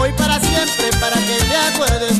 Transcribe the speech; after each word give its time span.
hoy 0.00 0.12
para 0.16 0.40
siempre, 0.40 0.90
para 1.00 1.16
que 1.16 1.36
te 1.48 1.56
acuerdes. 1.56 2.13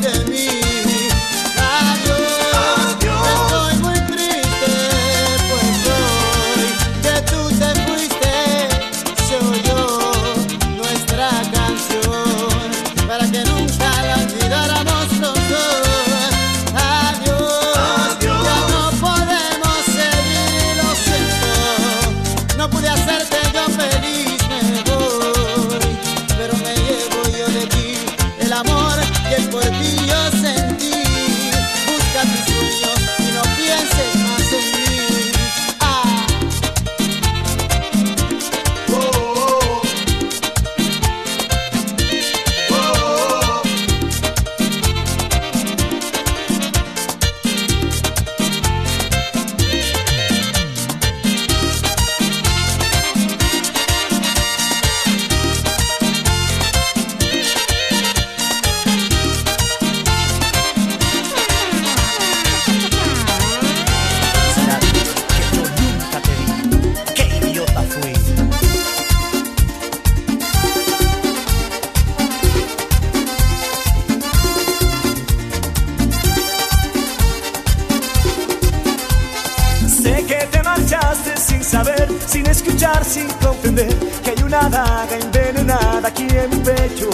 que 83.74 84.30
hay 84.30 84.42
una 84.44 84.68
daga 84.68 85.16
envenenada 85.20 86.08
aquí 86.08 86.26
en 86.30 86.50
mi 86.50 86.56
pecho. 86.58 87.10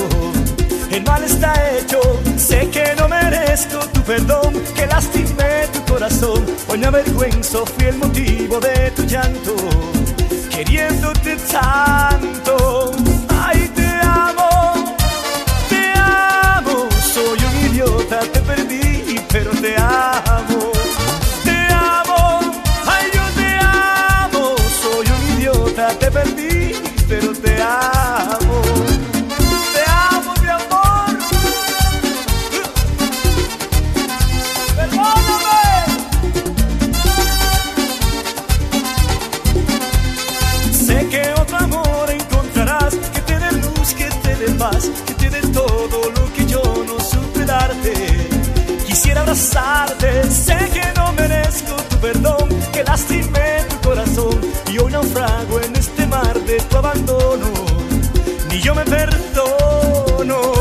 El 0.90 1.02
mal 1.04 1.22
está 1.24 1.54
hecho, 1.72 2.00
sé 2.36 2.68
que 2.68 2.94
no 2.98 3.08
merezco 3.08 3.78
tu 3.94 4.02
perdón, 4.02 4.52
que 4.74 4.86
lastimé 4.86 5.66
tu 5.72 5.92
corazón. 5.92 6.44
Hoy 6.68 6.78
me 6.78 6.86
avergüenzo, 6.86 7.64
fui 7.64 7.86
el 7.86 7.96
motivo 7.96 8.60
de 8.60 8.90
tu 8.90 9.04
llanto, 9.04 9.54
queriéndote 10.50 11.36
tanto. 11.50 12.99
pero 27.10 27.32
te 27.32 27.60
amo. 27.60 28.62
Te 29.74 29.82
amo, 30.12 30.32
mi 30.42 30.48
amor. 30.48 31.18
Perdóname. 34.76 35.62
Sé 40.72 41.08
que 41.08 41.22
otro 41.40 41.56
amor 41.56 42.10
encontrarás 42.10 42.94
que 43.14 43.20
te 43.22 43.38
dé 43.40 43.52
luz, 43.64 43.88
que 43.98 44.08
te 44.22 44.36
dé 44.36 44.48
paz, 44.52 44.88
que 45.06 45.14
te 45.14 45.30
dé 45.30 45.40
todo 45.48 45.98
lo 46.16 46.32
que 46.32 46.46
yo 46.46 46.62
no 46.86 46.96
supe 47.00 47.44
darte. 47.44 47.94
Quisiera 48.86 49.22
abrazarte, 49.22 50.30
sé 50.30 50.58
que 50.72 50.86
no 50.96 51.12
merezco 51.14 51.74
tu 51.90 51.96
perdón, 51.98 52.48
que 52.72 52.84
lastimé 52.84 53.64
tu 53.68 53.88
corazón 53.88 54.40
y 54.72 54.78
hoy 54.78 54.92
naufrago. 54.92 55.39
yo 58.70 58.74
me 58.76 58.84
perdono. 58.84 60.59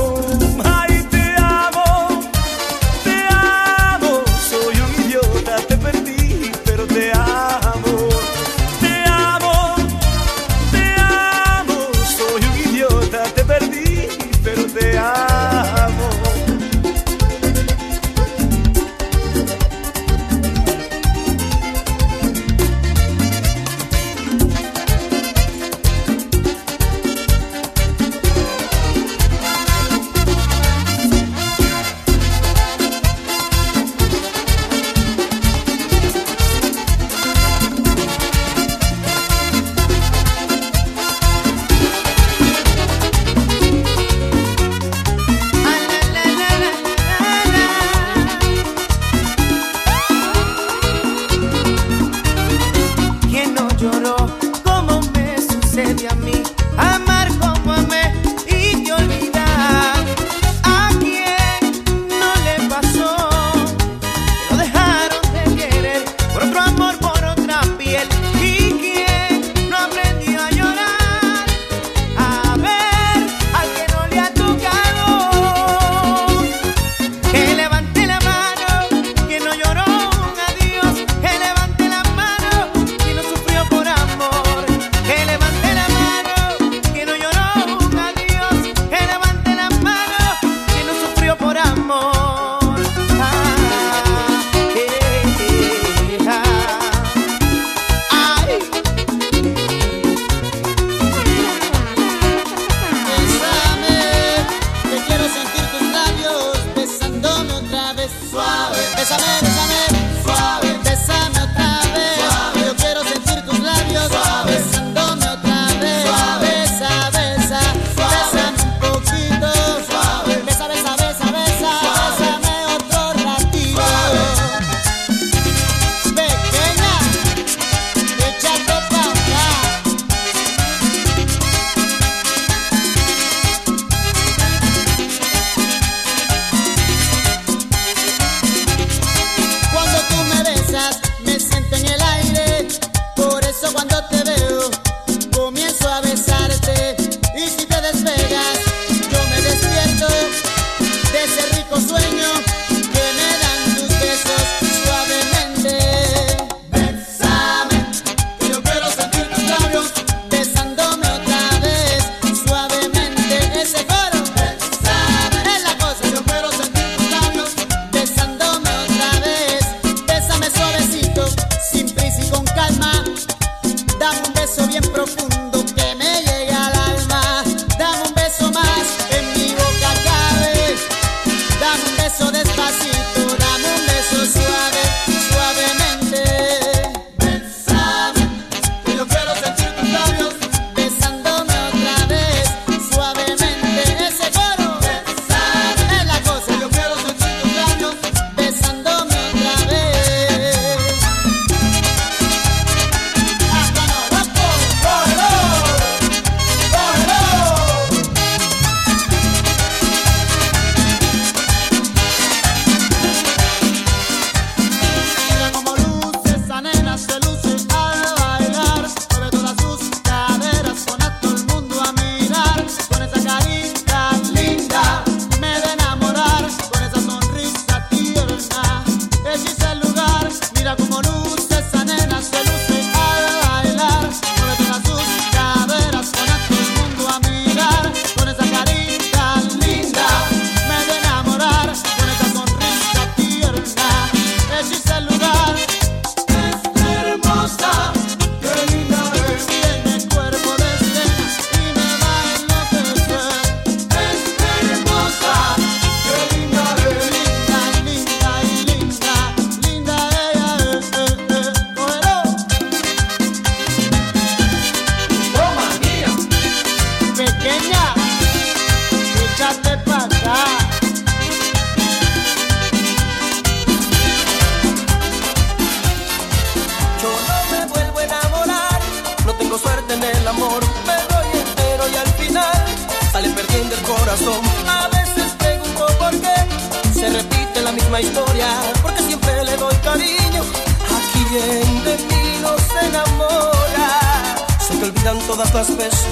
Misma 287.90 288.02
historia, 288.02 288.48
porque 288.84 289.02
siempre 289.02 289.44
le 289.44 289.58
doy 289.58 289.76
cariño 289.78 290.44
a 290.44 291.00
quien 291.12 291.84
de 291.84 291.98
mí 291.98 292.38
no 292.42 292.56
se 292.58 292.86
enamora. 292.86 294.36
Se 294.60 294.76
te 294.76 294.86
olvidan 294.86 295.18
todas 295.26 295.52
las 295.56 295.76
veces 295.76 296.06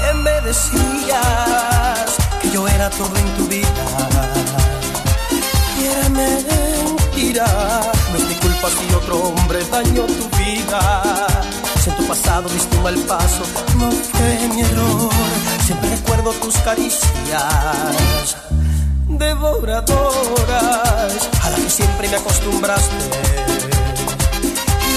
que 0.00 0.14
me 0.14 0.40
decías 0.40 2.16
que 2.42 2.50
yo 2.50 2.66
era 2.66 2.90
todo 2.90 3.16
en 3.16 3.36
tu 3.36 3.46
vida. 3.46 3.68
Y 5.78 5.84
era 5.84 6.08
mentira, 6.08 7.46
no 8.10 8.16
es 8.16 8.24
mi 8.24 8.34
culpa 8.34 8.68
si 8.70 8.92
otro 8.92 9.22
hombre 9.28 9.64
dañó 9.70 10.02
tu 10.02 10.28
vida. 10.36 11.28
Si 11.80 11.90
en 11.90 11.96
tu 11.96 12.06
pasado 12.08 12.48
diste 12.48 12.76
un 12.76 12.82
mal 12.82 12.98
paso, 13.06 13.44
no 13.78 13.92
fue 13.92 14.48
mi 14.52 14.62
error. 14.62 15.10
Siempre 15.64 15.90
recuerdo 15.90 16.32
tus 16.32 16.56
caricias 16.58 18.36
devoradoras 19.18 21.12
a 21.42 21.50
las 21.50 21.60
que 21.60 21.70
siempre 21.70 22.08
me 22.08 22.16
acostumbraste. 22.16 23.04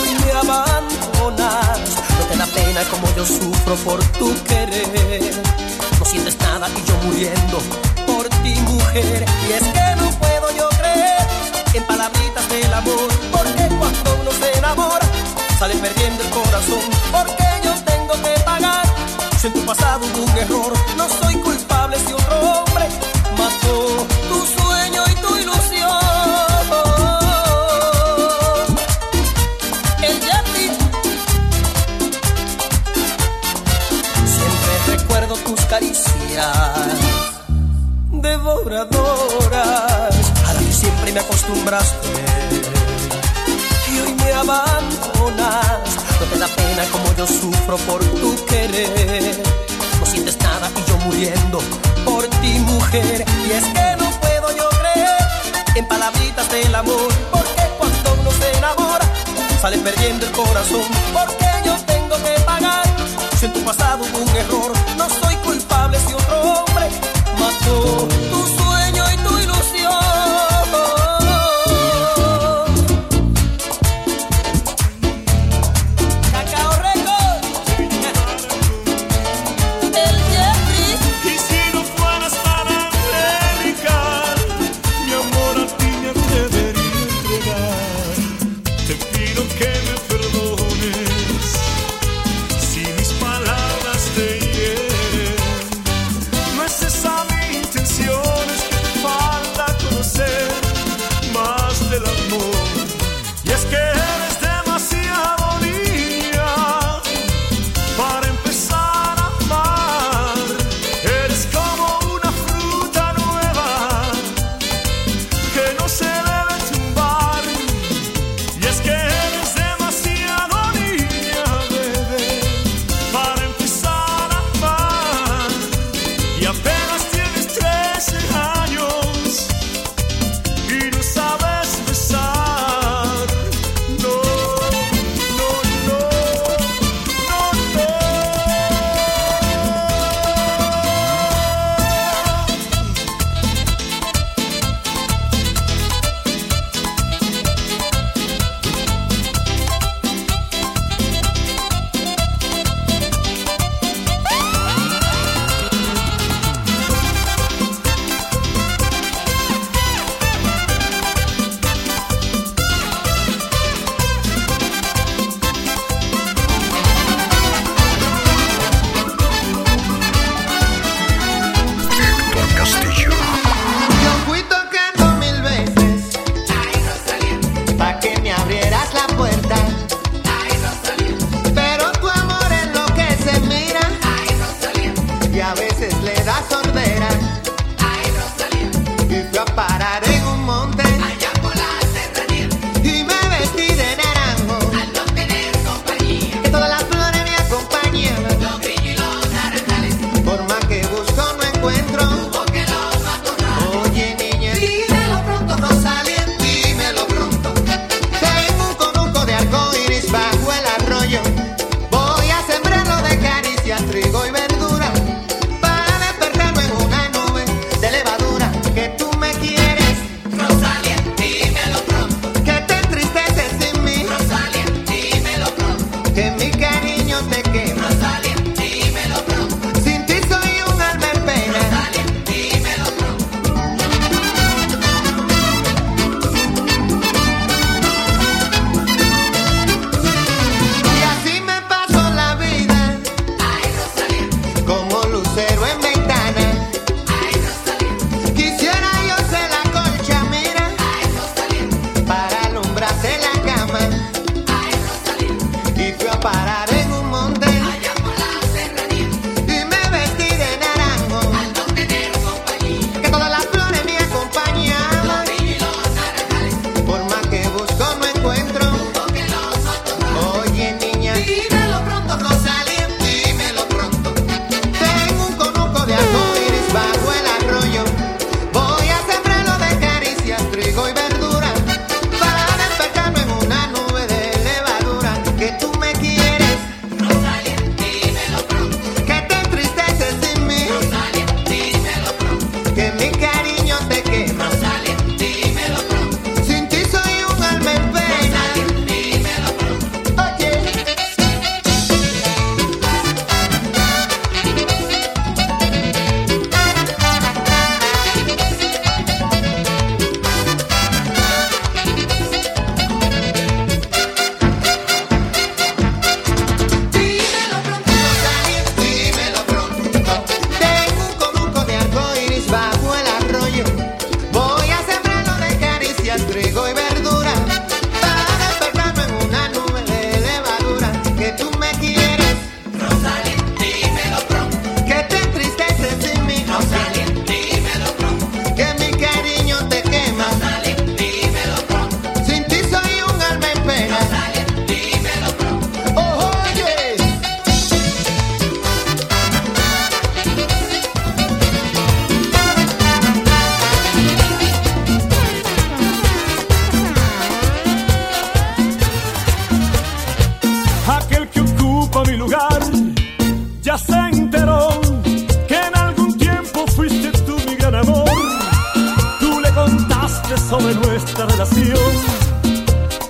Y 0.09 0.23
me 0.23 0.31
abandonas, 0.31 1.79
no 2.17 2.25
te 2.29 2.37
da 2.37 2.45
pena 2.47 2.81
como 2.91 3.07
yo 3.15 3.25
sufro 3.25 3.75
por 3.77 4.03
tu 4.19 4.33
querer. 4.43 5.33
No 5.99 6.05
sientes 6.05 6.37
nada 6.39 6.67
y 6.69 6.83
yo 6.87 6.95
muriendo 7.03 7.59
por 8.07 8.27
ti, 8.43 8.55
mujer. 8.61 9.25
Y 9.47 9.53
es 9.53 9.63
que 9.63 9.95
no 9.97 10.09
puedo 10.19 10.51
yo 10.57 10.69
creer 10.69 11.27
en 11.73 11.83
palabritas 11.85 12.49
del 12.49 12.73
amor, 12.73 13.09
porque 13.31 13.67
cuando 13.77 14.17
uno 14.21 14.31
se 14.31 14.57
enamora, 14.57 15.05
sale 15.57 15.75
perdiendo 15.75 16.23
el 16.23 16.29
corazón. 16.29 16.83
Porque 17.11 17.45
yo 17.63 17.73
tengo 17.83 18.13
que 18.23 18.39
pagar 18.43 18.85
si 19.39 19.47
en 19.47 19.53
tu 19.53 19.61
pasado 19.65 20.05
hubo 20.05 20.23
un 20.23 20.37
error. 20.37 20.78
Siempre 41.09 41.13
me 41.13 41.19
acostumbraste. 41.19 42.07
Y 43.91 43.99
hoy 43.99 44.13
me 44.13 44.33
abandonas. 44.33 45.89
No 46.19 46.25
te 46.31 46.37
da 46.37 46.47
pena 46.47 46.83
como 46.91 47.15
yo 47.15 47.25
sufro 47.25 47.77
por 47.77 48.03
tu 48.03 48.45
querer. 48.45 49.41
No 49.99 50.05
sientes 50.05 50.37
nada 50.37 50.69
y 50.75 50.89
yo 50.89 50.97
muriendo 50.97 51.59
por 52.05 52.27
ti, 52.27 52.59
mujer. 52.59 53.25
Y 53.47 53.51
es 53.51 53.65
que 53.65 53.95
no 53.97 54.11
puedo 54.19 54.55
yo 54.55 54.69
creer 54.69 55.17
en 55.75 55.87
palabritas 55.87 56.49
del 56.51 56.75
amor. 56.75 57.13
Porque 57.31 57.63
cuando 57.77 58.13
uno 58.21 58.31
se 58.31 58.57
enamora, 58.57 59.05
sale 59.61 59.77
perdiendo 59.79 60.25
el 60.25 60.31
corazón. 60.31 60.87
Porque 61.13 61.47
yo 61.65 61.75
tengo 61.85 62.15
que 62.17 62.39
pagar. 62.41 62.85
Si 63.39 63.45
en 63.45 63.53
tu 63.53 63.61
pasado 63.61 64.03
hubo 64.03 64.19
un 64.19 64.35
error, 64.35 64.73
no 64.97 65.09
soy 65.09 65.35
culpable 65.37 65.97
si 66.05 66.13
otro 66.13 66.41
hombre 66.41 66.89
mató 67.39 68.07
tu 68.31 68.68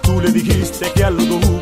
Tú 0.03 0.21
le 0.21 0.31
dijiste 0.31 0.91
que 0.93 1.03
algo 1.03 1.58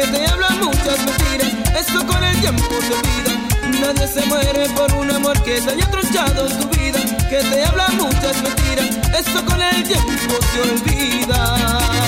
que 0.00 0.06
te 0.06 0.26
hablan 0.26 0.60
muchas 0.60 0.98
mentiras, 1.04 1.52
eso 1.78 2.06
con 2.06 2.24
el 2.24 2.40
tiempo 2.40 2.64
se 2.80 2.94
olvida. 2.94 3.80
Nadie 3.80 4.06
se 4.08 4.24
muere 4.26 4.68
por 4.70 4.92
un 4.94 5.10
amor 5.10 5.42
que 5.42 5.60
te 5.60 5.70
haya 5.70 5.90
tronchado 5.90 6.46
tu 6.46 6.68
vida, 6.78 7.00
que 7.28 7.38
te 7.38 7.64
hablan 7.64 7.96
muchas 7.96 8.42
mentiras, 8.42 8.88
eso 9.18 9.44
con 9.44 9.60
el 9.60 9.82
tiempo 9.82 10.34
se 10.52 10.60
olvida. 10.70 11.99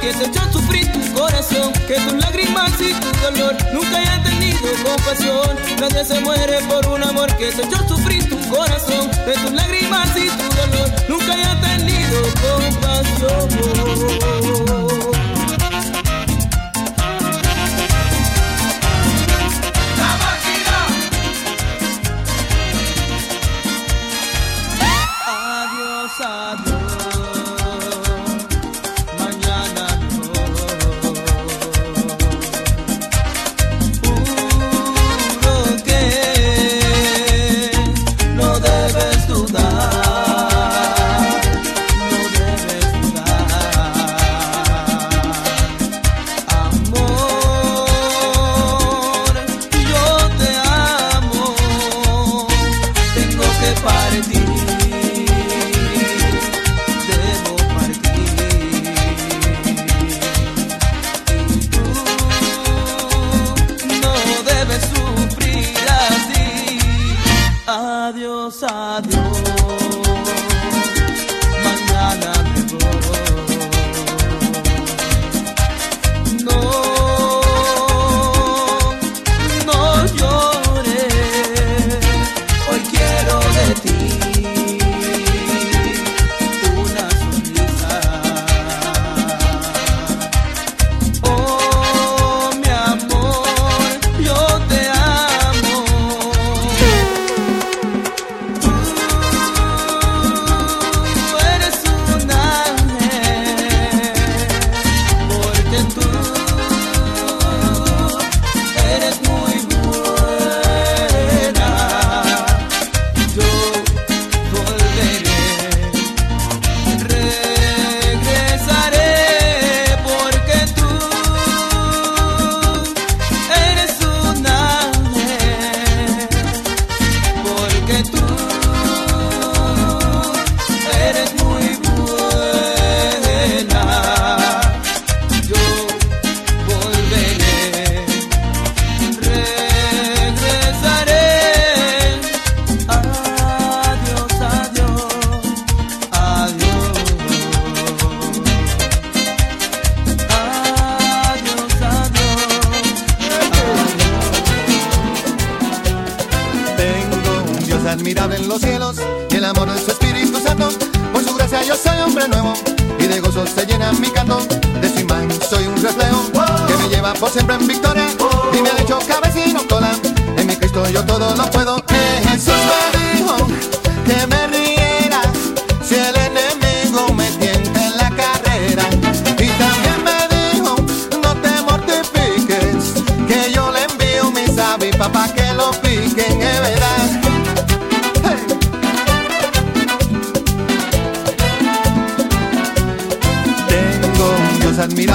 que 0.00 0.12
se 0.12 0.24
echó 0.24 0.40
a 0.40 0.52
sufrir 0.52 0.90
tu 0.90 1.00
corazón, 1.12 1.70
que 1.86 1.94
tus 1.96 2.14
lágrimas 2.14 2.72
y 2.80 2.94
tu 2.94 3.12
dolor 3.20 3.54
nunca 3.74 3.98
hayan 3.98 4.22
tenido 4.22 4.68
compasión. 4.84 5.56
Nadie 5.80 6.04
se 6.04 6.20
muere 6.20 6.60
por 6.62 6.86
un 6.88 7.02
amor 7.02 7.34
que 7.36 7.52
se 7.52 7.62
echó 7.62 7.76
a 7.76 7.88
sufrir 7.88 8.26
tu 8.28 8.38
corazón, 8.48 9.10
de 9.26 9.34
tus 9.34 9.52
lágrimas 9.52 10.08
y 10.16 10.28
tu 10.28 10.56
dolor 10.56 10.90
nunca 11.08 11.32
hayan 11.32 11.60
tenido 11.60 12.22
compasión. 12.42 14.35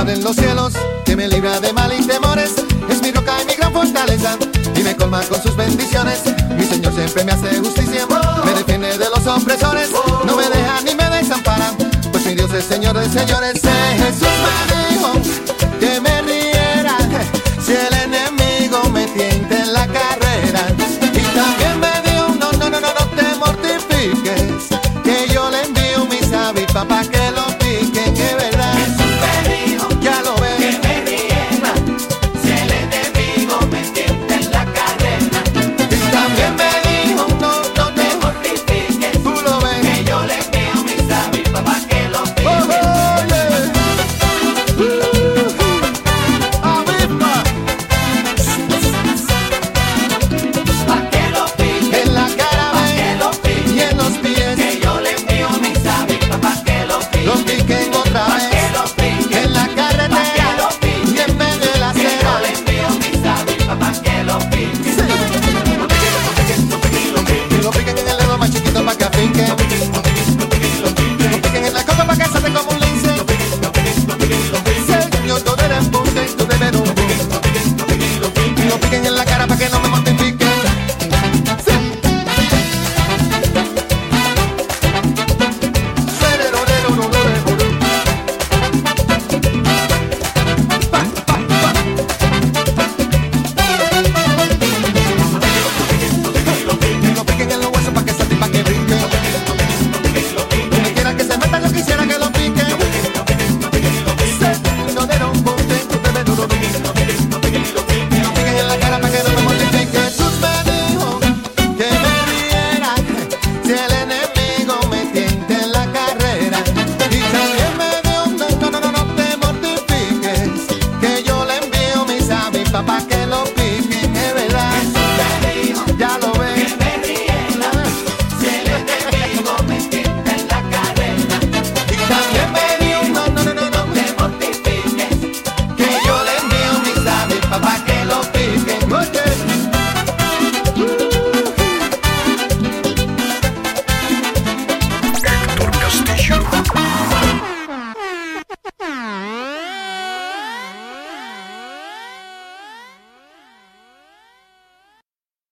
Admirable 0.02 0.14
en 0.14 0.24
los 0.24 0.36
cielos 0.36 0.74
que 1.06 1.16
me 1.16 1.28
libra 1.28 1.60
de 1.60 1.74
mal 1.74 1.94
y 1.94 2.04
temores. 2.06 2.56
Es 2.90 3.02
mi 3.04 3.12
roca 3.12 3.40
y 3.44 3.46
mi 3.46 3.54
gran 3.54 3.72
fortaleza 3.72 4.36
y 4.76 4.82
me 4.82 4.96
colma 4.96 5.22
con 5.22 5.40
sus 5.44 5.56
bendiciones. 5.56 6.24
Mi 6.58 6.66
Señor 6.66 6.96
siempre 6.96 7.24
me 7.24 7.32
hace 7.34 7.60
justicia, 7.60 8.08
me 8.44 8.54
defiende 8.54 8.98
de 8.98 9.06
los 9.16 9.28
opresores. 9.28 9.92
No 10.26 10.36
me 10.36 10.50
deja 10.50 10.82
ni 10.82 10.96
me 10.96 11.08
desampara, 11.18 11.74
pues 12.12 12.26
mi 12.26 12.34
Dios 12.34 12.52
es 12.52 12.66
Señor 12.66 12.98
de 12.98 13.10
señores. 13.10 13.62